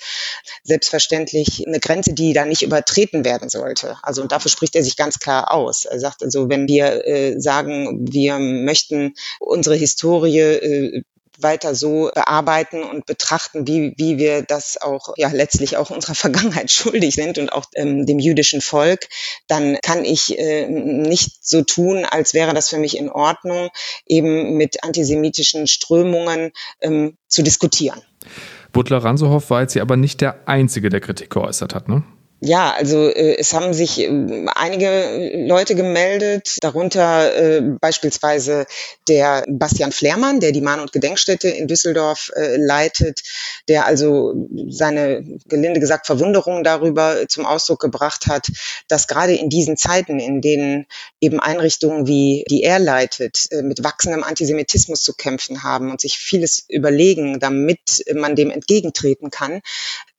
selbstverständlich 0.62 1.64
eine 1.66 1.80
Grenze, 1.80 2.12
die 2.12 2.32
da 2.32 2.44
nicht 2.44 2.62
übertreten 2.62 3.24
werden 3.24 3.48
sollte. 3.48 3.96
Also 4.02 4.22
und 4.22 4.32
dafür 4.32 4.50
spricht 4.50 4.76
er 4.76 4.84
sich 4.84 4.96
ganz 4.96 5.18
klar 5.18 5.52
aus. 5.52 5.84
Er 5.84 6.00
sagt 6.00 6.22
also, 6.22 6.48
wenn 6.48 6.68
wir 6.68 7.06
äh, 7.06 7.40
sagen, 7.40 8.06
wir 8.10 8.38
möchten 8.38 9.14
unsere 9.40 9.76
Historie 9.76 10.38
äh, 10.38 11.02
weiter 11.38 11.74
so 11.74 12.10
bearbeiten 12.14 12.82
und 12.82 13.06
betrachten, 13.06 13.66
wie, 13.66 13.94
wie 13.96 14.18
wir 14.18 14.42
das 14.42 14.80
auch 14.80 15.14
ja 15.16 15.28
letztlich 15.28 15.76
auch 15.76 15.90
unserer 15.90 16.14
Vergangenheit 16.28 16.70
schuldig 16.70 17.14
sind 17.14 17.38
und 17.38 17.52
auch 17.52 17.66
ähm, 17.74 18.06
dem 18.06 18.18
jüdischen 18.18 18.60
Volk, 18.60 19.08
dann 19.46 19.78
kann 19.82 20.04
ich 20.04 20.38
äh, 20.38 20.68
nicht 20.68 21.44
so 21.44 21.62
tun, 21.62 22.04
als 22.04 22.34
wäre 22.34 22.54
das 22.54 22.68
für 22.68 22.78
mich 22.78 22.96
in 22.96 23.08
Ordnung, 23.08 23.70
eben 24.06 24.56
mit 24.56 24.84
antisemitischen 24.84 25.66
Strömungen 25.66 26.52
ähm, 26.80 27.16
zu 27.28 27.42
diskutieren. 27.42 28.02
Butler 28.72 28.98
Ransohoff 28.98 29.50
war 29.50 29.62
jetzt 29.62 29.74
ja 29.74 29.82
aber 29.82 29.96
nicht 29.96 30.20
der 30.20 30.46
Einzige, 30.46 30.90
der 30.90 31.00
Kritik 31.00 31.30
geäußert 31.30 31.74
hat, 31.74 31.88
ne? 31.88 32.04
Ja, 32.40 32.72
also 32.72 33.08
äh, 33.08 33.36
es 33.36 33.52
haben 33.52 33.74
sich 33.74 33.98
äh, 33.98 34.46
einige 34.54 35.44
Leute 35.48 35.74
gemeldet, 35.74 36.58
darunter 36.60 37.34
äh, 37.34 37.60
beispielsweise 37.80 38.66
der 39.08 39.44
Bastian 39.48 39.90
Flehrmann, 39.90 40.38
der 40.38 40.52
die 40.52 40.60
Mahn- 40.60 40.78
und 40.78 40.92
Gedenkstätte 40.92 41.48
in 41.48 41.66
Düsseldorf 41.66 42.30
äh, 42.36 42.56
leitet, 42.56 43.22
der 43.66 43.86
also 43.86 44.34
seine, 44.68 45.24
gelinde 45.48 45.80
gesagt, 45.80 46.06
Verwunderung 46.06 46.62
darüber 46.62 47.26
zum 47.28 47.44
Ausdruck 47.44 47.80
gebracht 47.80 48.28
hat, 48.28 48.46
dass 48.86 49.08
gerade 49.08 49.34
in 49.34 49.48
diesen 49.48 49.76
Zeiten, 49.76 50.20
in 50.20 50.40
denen 50.40 50.86
eben 51.20 51.40
Einrichtungen 51.40 52.06
wie 52.06 52.44
die 52.48 52.62
er 52.62 52.78
leitet, 52.78 53.50
äh, 53.50 53.62
mit 53.62 53.82
wachsendem 53.82 54.22
Antisemitismus 54.22 55.02
zu 55.02 55.12
kämpfen 55.12 55.64
haben 55.64 55.90
und 55.90 56.00
sich 56.00 56.18
vieles 56.18 56.64
überlegen, 56.68 57.40
damit 57.40 58.04
man 58.14 58.36
dem 58.36 58.52
entgegentreten 58.52 59.30
kann, 59.30 59.60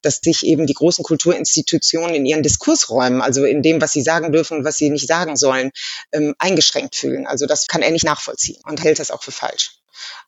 dass 0.01 0.19
sich 0.21 0.45
eben 0.45 0.65
die 0.65 0.73
großen 0.73 1.03
Kulturinstitutionen 1.03 2.15
in 2.15 2.25
ihren 2.25 2.43
Diskursräumen, 2.43 3.21
also 3.21 3.45
in 3.45 3.61
dem, 3.61 3.81
was 3.81 3.91
sie 3.91 4.01
sagen 4.01 4.31
dürfen, 4.31 4.65
was 4.65 4.77
sie 4.77 4.89
nicht 4.89 5.07
sagen 5.07 5.35
sollen, 5.35 5.71
ähm, 6.11 6.35
eingeschränkt 6.39 6.95
fühlen. 6.95 7.27
Also 7.27 7.45
das 7.45 7.67
kann 7.67 7.81
er 7.81 7.91
nicht 7.91 8.05
nachvollziehen 8.05 8.61
und 8.65 8.83
hält 8.83 8.99
das 8.99 9.11
auch 9.11 9.23
für 9.23 9.31
falsch. 9.31 9.79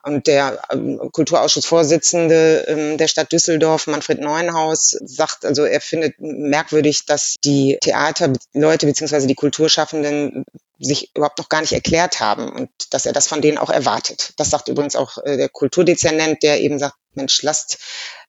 Und 0.04 0.28
der 0.28 0.62
ähm, 0.72 1.00
Kulturausschussvorsitzende 1.12 2.66
ähm, 2.68 2.98
der 2.98 3.08
Stadt 3.08 3.32
Düsseldorf, 3.32 3.88
Manfred 3.88 4.20
Neuenhaus, 4.20 4.98
sagt, 5.02 5.46
also 5.46 5.64
er 5.64 5.80
findet 5.82 6.16
merkwürdig, 6.20 7.06
dass 7.06 7.36
die 7.44 7.78
Theaterleute 7.82 8.86
bzw. 8.86 9.28
die 9.28 9.36
Kulturschaffenden 9.36 10.44
sich 10.82 11.12
überhaupt 11.16 11.38
noch 11.38 11.50
gar 11.50 11.62
nicht 11.62 11.74
erklärt 11.74 12.20
haben 12.20 12.50
und 12.50 12.70
dass 12.92 13.06
er 13.06 13.14
das 13.14 13.28
von 13.28 13.42
denen 13.42 13.58
auch 13.58 13.70
erwartet. 13.70 14.34
Das 14.38 14.50
sagt 14.50 14.68
übrigens 14.68 14.96
auch 14.96 15.18
äh, 15.24 15.38
der 15.38 15.50
Kulturdezernent, 15.50 16.44
der 16.44 16.62
eben 16.62 16.80
sagt, 16.80 16.96
Mensch, 17.14 17.42
lasst, 17.44 17.78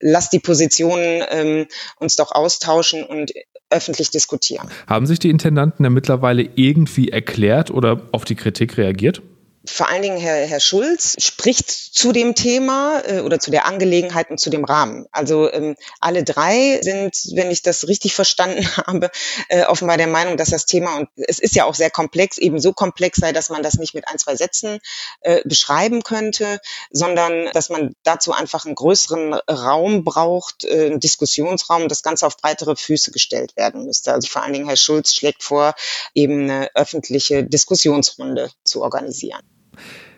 lasst 0.00 0.32
die 0.32 0.40
Positionen 0.40 1.22
ähm, 1.30 1.66
uns 1.96 2.16
doch 2.16 2.32
austauschen 2.32 3.04
und 3.04 3.32
öffentlich 3.70 4.10
diskutieren. 4.10 4.68
Haben 4.86 5.06
sich 5.06 5.18
die 5.18 5.30
Intendanten 5.30 5.84
ja 5.84 5.90
mittlerweile 5.90 6.42
irgendwie 6.56 7.08
erklärt 7.10 7.70
oder 7.70 8.08
auf 8.12 8.24
die 8.24 8.34
Kritik 8.34 8.76
reagiert? 8.76 9.22
Vor 9.64 9.88
allen 9.88 10.02
Dingen 10.02 10.18
Herr, 10.18 10.46
Herr 10.46 10.60
Schulz 10.60 11.16
spricht 11.18 11.70
zu 11.70 12.12
dem 12.12 12.34
Thema 12.34 13.00
äh, 13.06 13.20
oder 13.20 13.38
zu 13.38 13.50
der 13.50 13.66
Angelegenheit 13.66 14.30
und 14.30 14.38
zu 14.38 14.50
dem 14.50 14.64
Rahmen. 14.64 15.06
Also 15.12 15.52
ähm, 15.52 15.76
alle 16.00 16.24
drei 16.24 16.80
sind, 16.82 17.14
wenn 17.34 17.50
ich 17.50 17.62
das 17.62 17.86
richtig 17.86 18.14
verstanden 18.14 18.66
habe, 18.76 19.10
äh, 19.48 19.64
offenbar 19.64 19.98
der 19.98 20.08
Meinung, 20.08 20.36
dass 20.36 20.50
das 20.50 20.66
Thema, 20.66 20.96
und 20.96 21.08
es 21.16 21.38
ist 21.38 21.54
ja 21.54 21.64
auch 21.64 21.74
sehr 21.74 21.90
komplex, 21.90 22.38
eben 22.38 22.58
so 22.58 22.72
komplex 22.72 23.18
sei, 23.18 23.32
dass 23.32 23.50
man 23.50 23.62
das 23.62 23.74
nicht 23.74 23.94
mit 23.94 24.08
ein, 24.08 24.18
zwei 24.18 24.34
Sätzen 24.34 24.80
äh, 25.20 25.42
beschreiben 25.44 26.02
könnte, 26.02 26.60
sondern 26.90 27.50
dass 27.52 27.68
man 27.68 27.94
dazu 28.02 28.32
einfach 28.32 28.64
einen 28.64 28.74
größeren 28.74 29.34
Raum 29.34 30.02
braucht, 30.02 30.64
äh, 30.64 30.86
einen 30.86 31.00
Diskussionsraum, 31.00 31.88
das 31.88 32.02
Ganze 32.02 32.26
auf 32.26 32.36
breitere 32.36 32.74
Füße 32.74 33.12
gestellt 33.12 33.56
werden 33.56 33.84
müsste. 33.84 34.12
Also 34.12 34.28
vor 34.28 34.42
allen 34.42 34.54
Dingen 34.54 34.66
Herr 34.66 34.76
Schulz 34.76 35.14
schlägt 35.14 35.44
vor, 35.44 35.74
eben 36.14 36.50
eine 36.50 36.74
öffentliche 36.74 37.44
Diskussionsrunde 37.44 38.50
zu 38.64 38.82
organisieren. 38.82 39.51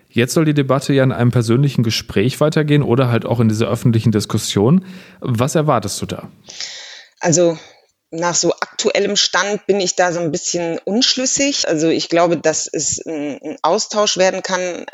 Jetzt 0.09 0.35
soll 0.35 0.45
die 0.45 0.55
Debatte 0.55 0.93
ja 0.93 1.03
in 1.03 1.11
einem 1.11 1.33
persönlichen 1.33 1.83
Gespräch 1.83 2.41
weitergehen 2.41 2.83
oder 2.83 3.09
halt 3.09 3.27
auch 3.27 3.41
in 3.41 3.49
dieser 3.49 3.69
öffentlichen 3.69 4.13
Diskussion. 4.13 4.85
Was 5.21 5.57
erwartest 5.57 6.01
du 6.01 6.07
da? 6.07 6.29
Also 7.19 7.59
nach 8.15 8.35
so 8.35 8.53
aktuellem 8.53 9.17
Stand 9.17 9.67
bin 9.67 9.81
ich 9.81 9.97
da 9.97 10.13
so 10.13 10.21
ein 10.21 10.31
bisschen 10.31 10.79
unschlüssig. 10.85 11.67
Also 11.69 11.89
ich 11.89 12.09
glaube, 12.09 12.37
dass 12.37 12.69
es 12.73 13.05
ein 13.05 13.57
Austausch 13.63 14.17
werden 14.17 14.43
kann, 14.43 14.87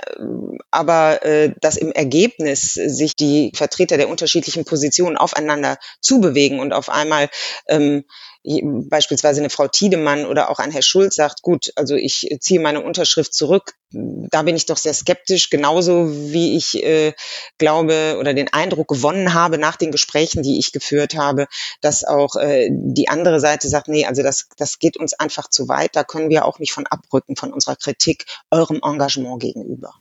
aber 0.71 1.23
äh, 1.25 1.53
dass 1.61 1.77
im 1.77 1.93
Ergebnis 1.93 2.73
sich 2.73 3.17
die 3.17 3.53
Vertreter 3.55 3.99
der 3.99 4.09
unterschiedlichen 4.09 4.65
Positionen 4.65 5.19
aufeinander 5.19 5.77
zubewegen 6.01 6.61
und 6.61 6.73
auf 6.73 6.89
einmal 6.89 7.29
ähm, 7.69 8.05
beispielsweise 8.43 9.41
eine 9.41 9.51
Frau 9.51 9.69
Tiedemann 9.69 10.25
oder 10.25 10.51
auch 10.51 10.59
ein 10.59 10.71
Herr 10.71 10.83
Schulz 10.83 11.17
sagt, 11.17 11.43
gut, 11.43 11.73
also 11.77 11.95
ich 11.95 12.27
ziehe 12.41 12.61
meine 12.61 12.81
Unterschrift 12.83 13.35
zurück, 13.35 13.75
da 13.93 14.43
bin 14.43 14.57
ich 14.57 14.67
doch 14.67 14.79
sehr 14.79 14.95
skeptisch, 14.95 15.51
genauso 15.51 16.11
wie 16.11 16.57
ich 16.57 16.83
äh, 16.83 17.13
glaube 17.59 18.17
oder 18.19 18.33
den 18.33 18.53
Eindruck 18.53 18.89
gewonnen 18.89 19.35
habe 19.35 19.59
nach 19.59 19.77
den 19.77 19.91
Gesprächen, 19.91 20.43
die 20.43 20.59
ich 20.59 20.73
geführt 20.73 21.15
habe, 21.17 21.49
dass 21.81 22.05
auch 22.05 22.37
äh, 22.37 22.71
die 22.71 23.09
andere 23.09 23.41
Seite 23.41 23.69
sagt, 23.69 23.89
nee, 23.89 24.07
also 24.07 24.23
das, 24.23 24.49
das 24.57 24.79
geht 24.79 24.97
uns 24.97 25.13
einfach 25.13 25.51
zu 25.51 25.69
weit, 25.69 25.95
da 25.95 26.05
können 26.05 26.31
wir 26.31 26.47
auch 26.47 26.59
nicht 26.59 26.73
von 26.73 26.87
abrücken 26.87 27.37
von 27.37 27.53
unserer 27.53 27.77
Kritik 27.77 28.25
eurem 28.51 28.81
Engagement 28.83 29.41
gegenüber. 29.41 29.95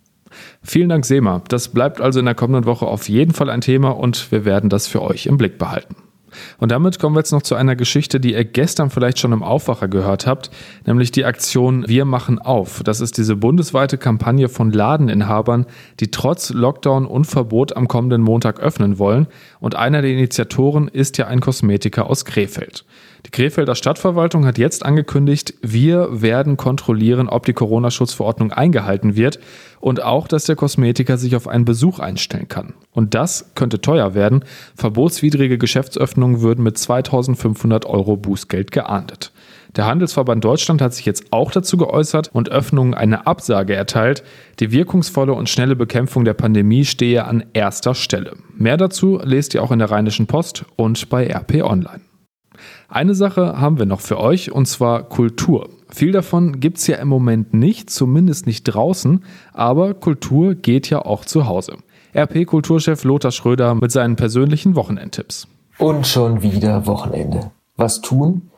Vielen 0.62 0.90
Dank, 0.90 1.06
Sema. 1.06 1.42
Das 1.48 1.70
bleibt 1.70 2.00
also 2.00 2.20
in 2.20 2.26
der 2.26 2.36
kommenden 2.36 2.66
Woche 2.66 2.86
auf 2.86 3.10
jeden 3.10 3.34
Fall 3.34 3.50
ein 3.50 3.62
Thema 3.62 3.90
und 3.90 4.32
wir 4.32 4.46
werden 4.46 4.70
das 4.70 4.88
für 4.88 5.02
euch 5.02 5.26
im 5.26 5.38
Blick 5.38 5.58
behalten. 5.58 5.96
Und 6.58 6.72
damit 6.72 7.00
kommen 7.00 7.16
wir 7.16 7.20
jetzt 7.20 7.32
noch 7.32 7.42
zu 7.42 7.56
einer 7.56 7.76
Geschichte, 7.76 8.20
die 8.20 8.34
ihr 8.34 8.46
gestern 8.46 8.90
vielleicht 8.90 9.20
schon 9.20 9.32
im 9.32 9.44
Aufwacher 9.44 9.88
gehört 9.88 10.28
habt, 10.28 10.50
nämlich 10.86 11.12
die 11.12 11.26
Aktion 11.26 11.88
Wir 11.88 12.06
machen 12.06 12.40
auf. 12.40 12.82
Das 12.84 13.02
ist 13.02 13.18
diese 13.18 13.36
bundesweite 13.36 13.98
Kampagne 13.98 14.50
von 14.50 14.72
Ladeninhabern, 14.72 15.66
die 16.00 16.12
trotz 16.12 16.52
Lockdown 16.52 17.06
und 17.06 17.26
Verbot 17.26 17.76
am 17.76 17.88
kommenden 17.88 18.22
Montag 18.22 18.60
öffnen 18.60 19.00
wollen. 19.00 19.28
Und 19.60 19.76
einer 19.76 20.02
der 20.02 20.12
Initiatoren 20.12 20.88
ist 20.88 21.18
ja 21.18 21.28
ein 21.28 21.40
Kosmetiker 21.40 22.10
aus 22.10 22.26
Krefeld. 22.26 22.86
Die 23.26 23.32
Krefelder 23.32 23.76
Stadtverwaltung 23.76 24.46
hat 24.46 24.58
jetzt 24.58 24.86
angekündigt, 24.86 25.54
wir 25.62 26.22
werden 26.22 26.58
kontrollieren, 26.58 27.28
ob 27.28 27.46
die 27.46 27.54
Corona-Schutzverordnung 27.54 28.52
eingehalten 28.52 29.16
wird 29.16 29.40
und 29.82 30.02
auch, 30.02 30.28
dass 30.28 30.46
der 30.46 30.56
Kosmetiker 30.56 31.18
sich 31.18 31.36
auf 31.36 31.48
einen 31.48 31.66
Besuch 31.66 32.00
einstellen 32.00 32.48
kann. 32.48 32.74
Und 32.92 33.16
das 33.16 33.52
könnte 33.56 33.82
teuer 33.82 34.14
werden. 34.14 34.46
Verbotswidrige 34.76 35.58
Geschäftsöffnungen 35.58 36.42
würden 36.42 36.64
mit 36.64 36.78
2500 36.78 37.86
Euro 37.86 38.16
Bußgeld 38.16 38.72
geahndet. 38.72 39.32
Der 39.76 39.86
Handelsverband 39.86 40.44
Deutschland 40.44 40.82
hat 40.82 40.94
sich 40.94 41.06
jetzt 41.06 41.32
auch 41.32 41.52
dazu 41.52 41.78
geäußert 41.78 42.30
und 42.34 42.50
Öffnungen 42.50 42.96
eine 42.96 43.28
Absage 43.28 43.76
erteilt. 43.76 44.24
Die 44.60 44.72
wirkungsvolle 44.72 45.34
und 45.34 45.48
schnelle 45.48 45.76
Bekämpfung 45.76 46.26
der 46.26 46.34
Pandemie 46.34 46.86
stehe 46.86 47.26
an 47.26 47.44
erster 47.54 47.94
Stelle. 47.94 48.36
Mehr 48.58 48.78
dazu 48.78 49.20
lest 49.24 49.54
ihr 49.54 49.62
auch 49.62 49.72
in 49.72 49.80
der 49.80 49.92
Rheinischen 49.92 50.26
Post 50.26 50.66
und 50.76 51.10
bei 51.10 51.28
RP 51.28 51.62
Online. 51.64 52.09
Eine 52.88 53.16
Sache 53.16 53.60
haben 53.60 53.78
wir 53.78 53.86
noch 53.86 54.02
für 54.02 54.20
euch, 54.20 54.52
und 54.52 54.68
zwar 54.68 55.04
Kultur. 55.04 55.70
Viel 55.90 56.12
davon 56.12 56.60
gibt 56.60 56.78
es 56.78 56.88
ja 56.88 56.98
im 56.98 57.08
Moment 57.08 57.54
nicht, 57.54 57.90
zumindest 57.90 58.46
nicht 58.46 58.64
draußen, 58.64 59.24
aber 59.54 59.94
Kultur 59.94 60.56
geht 60.56 60.90
ja 60.90 61.04
auch 61.04 61.26
zu 61.26 61.48
Hause. 61.48 61.78
RP-Kulturchef 62.16 63.04
Lothar 63.04 63.32
Schröder 63.32 63.76
mit 63.76 63.92
seinen 63.92 64.16
persönlichen 64.16 64.76
Wochenendtipps. 64.76 65.48
Und 65.78 66.08
schon 66.08 66.42
wieder 66.42 66.86
Wochenende. 66.88 67.52
Was 67.78 68.02
tun? 68.02 68.50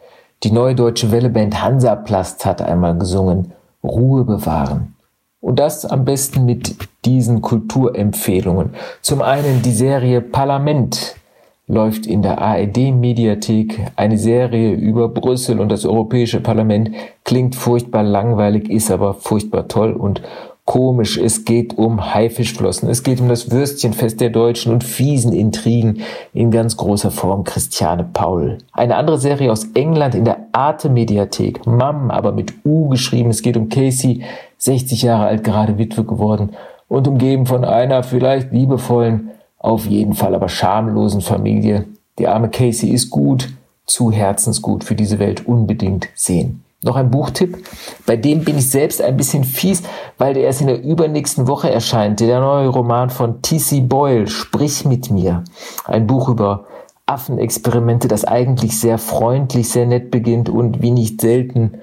Die 0.43 0.51
neue 0.51 0.74
deutsche 0.74 1.12
Welleband 1.12 1.62
Hansaplast 1.62 2.46
hat 2.46 2.62
einmal 2.62 2.98
gesungen, 2.98 3.51
Ruhe 3.84 4.24
bewahren. 4.24 4.96
Und 5.39 5.60
das 5.60 5.86
am 5.86 6.05
besten 6.05 6.46
mit 6.46 6.75
diesen 7.05 7.41
Kulturempfehlungen. 7.41 8.72
Zum 9.01 9.22
einen 9.22 9.62
die 9.62 9.72
Serie 9.72 10.22
Parlament 10.22 11.15
läuft 11.71 12.05
in 12.05 12.21
der 12.21 12.39
ARD-Mediathek 12.39 13.91
eine 13.95 14.17
Serie 14.17 14.73
über 14.73 15.07
Brüssel 15.07 15.59
und 15.59 15.71
das 15.71 15.85
Europäische 15.85 16.41
Parlament. 16.41 16.91
Klingt 17.23 17.55
furchtbar 17.55 18.03
langweilig, 18.03 18.69
ist 18.69 18.91
aber 18.91 19.13
furchtbar 19.13 19.67
toll 19.69 19.93
und 19.93 20.21
komisch. 20.65 21.17
Es 21.17 21.45
geht 21.45 21.77
um 21.77 22.13
Haifischflossen. 22.13 22.89
Es 22.89 23.03
geht 23.03 23.21
um 23.21 23.29
das 23.29 23.51
Würstchenfest 23.51 24.19
der 24.19 24.29
Deutschen 24.29 24.73
und 24.73 24.83
fiesen 24.83 25.31
Intrigen 25.31 26.01
in 26.33 26.51
ganz 26.51 26.75
großer 26.75 27.09
Form 27.09 27.45
Christiane 27.45 28.07
Paul. 28.11 28.57
Eine 28.73 28.97
andere 28.97 29.17
Serie 29.17 29.51
aus 29.51 29.69
England 29.73 30.13
in 30.13 30.25
der 30.25 30.47
Arte-Mediathek. 30.51 31.65
Mam, 31.65 32.11
aber 32.11 32.33
mit 32.33 32.53
U 32.65 32.89
geschrieben. 32.89 33.29
Es 33.29 33.41
geht 33.41 33.55
um 33.55 33.69
Casey, 33.69 34.23
60 34.57 35.01
Jahre 35.03 35.25
alt, 35.25 35.43
gerade 35.43 35.77
Witwe 35.77 36.03
geworden 36.03 36.51
und 36.89 37.07
umgeben 37.07 37.45
von 37.45 37.63
einer 37.63 38.03
vielleicht 38.03 38.51
liebevollen, 38.51 39.31
auf 39.61 39.85
jeden 39.85 40.13
Fall 40.13 40.33
aber 40.33 40.49
schamlosen 40.49 41.21
Familie. 41.21 41.85
Die 42.17 42.27
arme 42.27 42.49
Casey 42.49 42.89
ist 42.89 43.09
gut, 43.09 43.49
zu 43.85 44.11
herzensgut 44.11 44.83
für 44.83 44.95
diese 44.95 45.19
Welt 45.19 45.45
unbedingt 45.45 46.09
sehen. 46.15 46.63
Noch 46.83 46.95
ein 46.95 47.11
Buchtipp, 47.11 47.63
bei 48.07 48.17
dem 48.17 48.43
bin 48.43 48.57
ich 48.57 48.71
selbst 48.71 49.03
ein 49.03 49.15
bisschen 49.15 49.43
fies, 49.43 49.83
weil 50.17 50.33
der 50.33 50.43
erst 50.43 50.61
in 50.61 50.67
der 50.67 50.81
übernächsten 50.81 51.47
Woche 51.47 51.69
erscheint. 51.69 52.19
Der 52.19 52.39
neue 52.39 52.69
Roman 52.69 53.11
von 53.11 53.43
T.C. 53.43 53.81
Boyle, 53.81 54.25
Sprich 54.27 54.83
mit 54.83 55.11
mir. 55.11 55.43
Ein 55.85 56.07
Buch 56.07 56.27
über 56.27 56.65
Affenexperimente, 57.05 58.07
das 58.07 58.25
eigentlich 58.25 58.79
sehr 58.79 58.97
freundlich, 58.97 59.69
sehr 59.69 59.85
nett 59.85 60.09
beginnt 60.09 60.49
und 60.49 60.81
wie 60.81 60.89
nicht 60.89 61.21
selten 61.21 61.73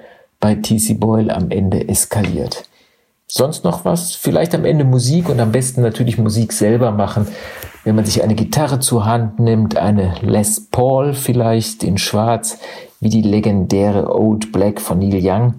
bei 0.41 0.55
T.C. 0.55 0.95
Boyle 0.95 1.33
am 1.33 1.49
Ende 1.49 1.87
eskaliert. 1.87 2.65
Sonst 3.25 3.63
noch 3.63 3.85
was? 3.85 4.15
Vielleicht 4.15 4.53
am 4.55 4.65
Ende 4.65 4.83
Musik 4.83 5.29
und 5.29 5.39
am 5.39 5.51
besten 5.51 5.81
natürlich 5.81 6.17
Musik 6.17 6.51
selber 6.51 6.91
machen. 6.91 7.27
Wenn 7.89 7.95
man 7.95 8.05
sich 8.05 8.21
eine 8.21 8.35
Gitarre 8.35 8.79
zur 8.79 9.07
Hand 9.07 9.39
nimmt, 9.39 9.75
eine 9.75 10.13
Les 10.21 10.67
Paul 10.69 11.13
vielleicht 11.13 11.83
in 11.83 11.97
Schwarz, 11.97 12.59
wie 12.99 13.09
die 13.09 13.23
legendäre 13.23 14.15
Old 14.15 14.51
Black 14.51 14.79
von 14.79 14.99
Neil 14.99 15.19
Young. 15.19 15.55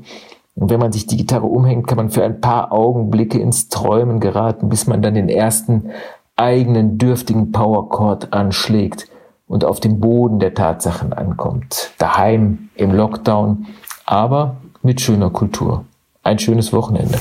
Und 0.54 0.70
wenn 0.70 0.78
man 0.78 0.92
sich 0.92 1.08
die 1.08 1.16
Gitarre 1.16 1.46
umhängt, 1.46 1.88
kann 1.88 1.96
man 1.96 2.10
für 2.10 2.22
ein 2.22 2.40
paar 2.40 2.70
Augenblicke 2.70 3.40
ins 3.40 3.68
Träumen 3.68 4.20
geraten, 4.20 4.68
bis 4.68 4.87
man 4.87 5.02
dann 5.02 5.14
den 5.14 5.28
ersten 5.28 5.90
eigenen 6.37 6.99
dürftigen 6.99 7.50
Powerchord 7.50 8.32
anschlägt 8.32 9.08
und 9.49 9.64
auf 9.64 9.80
dem 9.80 9.99
Boden 9.99 10.38
der 10.38 10.54
Tatsachen 10.54 11.12
ankommt. 11.12 11.90
Daheim, 11.99 12.68
im 12.76 12.92
Lockdown, 12.92 13.66
aber 14.06 14.54
mit 14.84 15.00
schöner 15.00 15.30
Kultur. 15.30 15.84
Ein 16.22 16.38
schönes 16.38 16.72
Wochenende. 16.72 17.18